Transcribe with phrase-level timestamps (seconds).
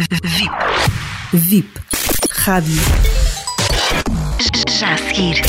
[0.00, 0.50] VIP.
[1.34, 1.80] VIP.
[2.30, 2.80] Rádio.
[4.78, 5.42] Já a seguir.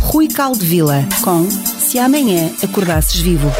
[0.00, 3.50] Rui Caldevila com Se Amanhã Acordasses Vivo.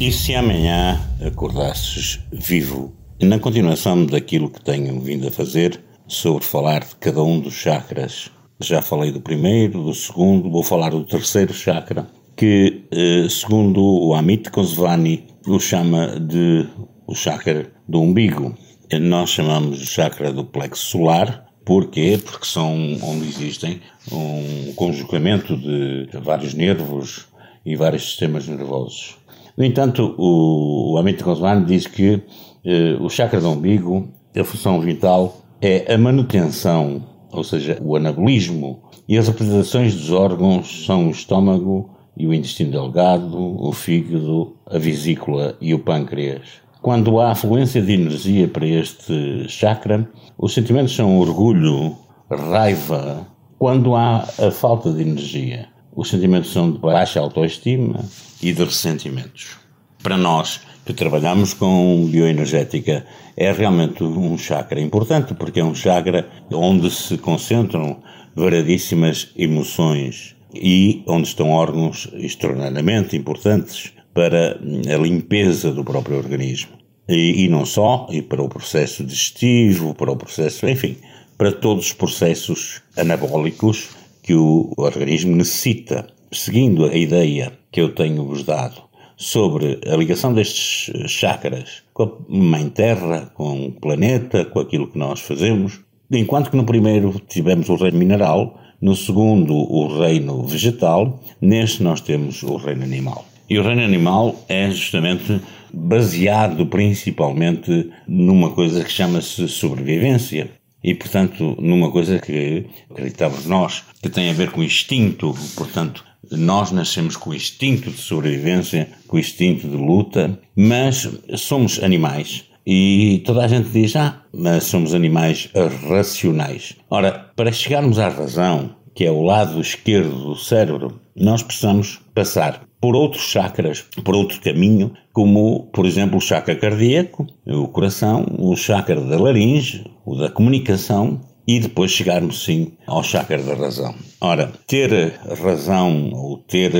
[0.00, 2.94] E se amanhã acordasses vivo?
[3.22, 5.78] Na continuação daquilo que tenho vindo a fazer
[6.08, 8.30] sobre falar de cada um dos chakras.
[8.58, 14.14] Já falei do primeiro, do segundo, vou falar do terceiro chakra, que, eh, segundo o
[14.14, 16.66] Amit Kosvani, o chama de
[17.06, 18.54] o chakra do umbigo.
[19.00, 21.46] Nós chamamos de chakra do plexo solar.
[21.64, 22.20] Porquê?
[22.22, 23.80] Porque são onde existem
[24.12, 27.26] um conjugamento de vários nervos
[27.64, 29.16] e vários sistemas nervosos.
[29.56, 32.20] No entanto, o, o Amit Goswami diz que
[32.64, 38.82] eh, o chakra do umbigo, a função vital é a manutenção, ou seja, o anabolismo,
[39.08, 44.78] e as representações dos órgãos são o estômago e o intestino delgado, o fígado, a
[44.78, 46.63] vesícula e o pâncreas.
[46.84, 50.06] Quando há afluência de energia para este chakra,
[50.36, 51.96] os sentimentos são orgulho,
[52.30, 53.26] raiva.
[53.58, 58.04] Quando há a falta de energia, os sentimentos são de baixa autoestima
[58.42, 59.56] e de ressentimentos.
[60.02, 66.28] Para nós que trabalhamos com bioenergética, é realmente um chakra importante, porque é um chakra
[66.52, 68.02] onde se concentram
[68.36, 76.72] variedíssimas emoções e onde estão órgãos extraordinariamente importantes para a limpeza do próprio organismo.
[77.08, 80.96] E, e, não só, e para o processo digestivo, para o processo, enfim,
[81.36, 83.90] para todos os processos anabólicos
[84.22, 86.06] que o organismo necessita.
[86.32, 88.82] Seguindo a ideia que eu tenho-vos dado
[89.16, 94.98] sobre a ligação destes chakras com a Mãe Terra, com o planeta, com aquilo que
[94.98, 101.20] nós fazemos, enquanto que no primeiro tivemos o reino mineral, no segundo o reino vegetal,
[101.40, 103.24] neste nós temos o reino animal.
[103.48, 105.40] E o reino animal é justamente
[105.72, 110.50] baseado principalmente numa coisa que chama-se sobrevivência.
[110.82, 116.72] E, portanto, numa coisa que acreditamos nós, que tem a ver com instinto, portanto, nós
[116.72, 122.44] nascemos com o instinto de sobrevivência, com o instinto de luta, mas somos animais.
[122.66, 125.50] E toda a gente diz, ah, mas somos animais
[125.88, 126.76] racionais.
[126.88, 132.62] Ora, para chegarmos à razão, que é o lado esquerdo do cérebro, nós precisamos passar
[132.84, 138.54] por outros chakras, por outro caminho, como, por exemplo, o chakra cardíaco, o coração, o
[138.54, 141.18] chakra da laringe, o da comunicação
[141.48, 143.94] e depois chegarmos sim ao chakra da razão.
[144.20, 146.72] Ora, ter razão ou ter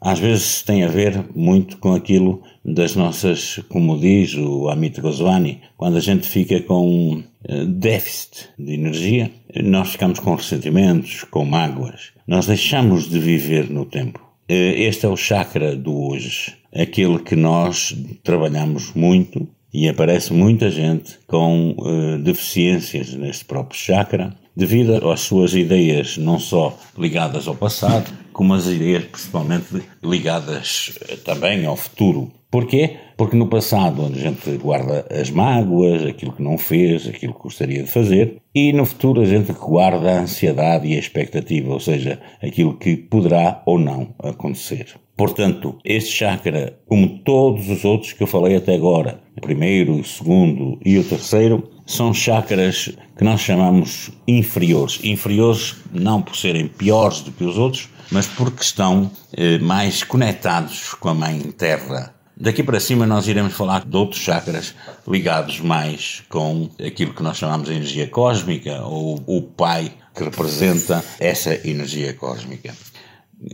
[0.00, 5.62] às vezes tem a ver muito com aquilo das nossas, como diz o Amit Goswami,
[5.76, 9.32] quando a gente fica com eh, déficit de energia,
[9.64, 12.12] nós ficamos com ressentimentos, com mágoas.
[12.24, 14.29] Nós deixamos de viver no tempo.
[14.52, 20.68] Eh, este é o chakra do hoje, aquele que nós trabalhamos muito e aparece muita
[20.68, 27.54] gente com uh, deficiências neste próprio chakra, devido às suas ideias não só ligadas ao
[27.54, 32.32] passado, como as ideias principalmente ligadas uh, também ao futuro.
[32.50, 32.96] Porquê?
[33.16, 37.84] Porque no passado, a gente guarda as mágoas, aquilo que não fez, aquilo que gostaria
[37.84, 42.20] de fazer, e no futuro a gente guarda a ansiedade e a expectativa, ou seja,
[42.42, 44.88] aquilo que poderá ou não acontecer.
[45.16, 50.04] Portanto, este chakra, como todos os outros que eu falei até agora, o primeiro, o
[50.04, 54.98] segundo e o terceiro, são chakras que nós chamamos inferiores.
[55.04, 60.94] Inferiores não por serem piores do que os outros, mas porque estão eh, mais conectados
[60.94, 64.74] com a Mãe Terra Daqui para cima nós iremos falar de outros chakras
[65.06, 71.04] ligados mais com aquilo que nós chamamos de energia cósmica ou o Pai que representa
[71.18, 72.74] essa energia cósmica.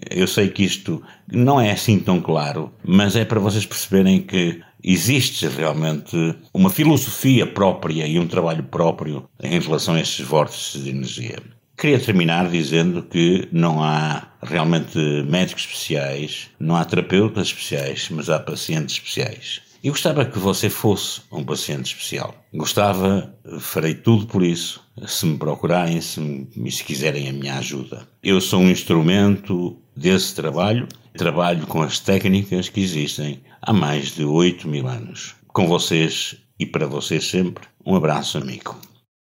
[0.08, 4.60] Eu sei que isto não é assim tão claro, mas é para vocês perceberem que
[4.84, 10.90] existe realmente uma filosofia própria e um trabalho próprio em relação a estes vórtices de
[10.90, 11.42] energia.
[11.76, 14.98] Queria terminar dizendo que não há realmente
[15.28, 19.60] médicos especiais, não há terapeutas especiais, mas há pacientes especiais.
[19.84, 22.34] E gostava que você fosse um paciente especial.
[22.52, 23.30] Gostava,
[23.60, 28.08] farei tudo por isso, se me procurarem, se, me, se quiserem a minha ajuda.
[28.22, 34.24] Eu sou um instrumento desse trabalho, trabalho com as técnicas que existem há mais de
[34.24, 35.34] 8 mil anos.
[35.48, 38.76] Com vocês e para vocês sempre, um abraço amigo.